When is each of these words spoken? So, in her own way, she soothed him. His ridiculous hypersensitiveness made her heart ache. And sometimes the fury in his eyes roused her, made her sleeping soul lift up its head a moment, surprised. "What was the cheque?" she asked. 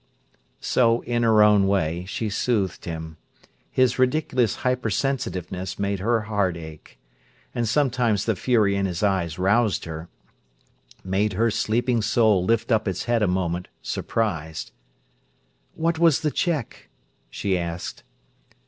So, 0.61 1.01
in 1.01 1.21
her 1.21 1.43
own 1.43 1.67
way, 1.67 2.05
she 2.05 2.27
soothed 2.27 2.85
him. 2.85 3.17
His 3.69 3.99
ridiculous 3.99 4.57
hypersensitiveness 4.65 5.77
made 5.77 5.99
her 5.99 6.21
heart 6.21 6.57
ache. 6.57 6.97
And 7.53 7.69
sometimes 7.69 8.25
the 8.25 8.35
fury 8.35 8.75
in 8.75 8.87
his 8.87 9.03
eyes 9.03 9.37
roused 9.37 9.85
her, 9.85 10.09
made 11.03 11.33
her 11.33 11.51
sleeping 11.51 12.01
soul 12.01 12.43
lift 12.43 12.71
up 12.71 12.87
its 12.87 13.03
head 13.03 13.21
a 13.21 13.27
moment, 13.27 13.67
surprised. 13.83 14.71
"What 15.75 15.99
was 15.99 16.21
the 16.21 16.31
cheque?" 16.31 16.89
she 17.29 17.55
asked. 17.55 18.01